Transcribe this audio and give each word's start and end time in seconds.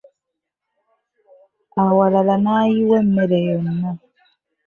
Awalala 1.83 2.35
n'ayiwa 2.43 2.97
emmere 3.03 3.37
yonna. 3.47 3.91